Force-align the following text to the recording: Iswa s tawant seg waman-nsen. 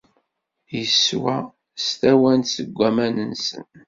Iswa 0.83 1.35
s 1.83 1.87
tawant 1.99 2.45
seg 2.55 2.69
waman-nsen. 2.77 3.65